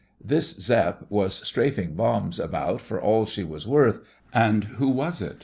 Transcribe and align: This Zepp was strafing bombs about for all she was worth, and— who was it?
This 0.19 0.53
Zepp 0.59 1.05
was 1.11 1.45
strafing 1.47 1.93
bombs 1.93 2.39
about 2.39 2.81
for 2.81 2.99
all 2.99 3.27
she 3.27 3.43
was 3.43 3.67
worth, 3.67 4.01
and— 4.33 4.63
who 4.81 4.89
was 4.89 5.21
it? 5.21 5.37